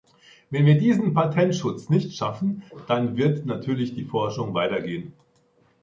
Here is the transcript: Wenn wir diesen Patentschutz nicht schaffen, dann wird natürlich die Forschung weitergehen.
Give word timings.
Wenn 0.49 0.65
wir 0.65 0.79
diesen 0.79 1.13
Patentschutz 1.13 1.89
nicht 1.89 2.15
schaffen, 2.15 2.63
dann 2.87 3.17
wird 3.17 3.45
natürlich 3.45 3.93
die 3.93 4.05
Forschung 4.05 4.55
weitergehen. 4.55 5.13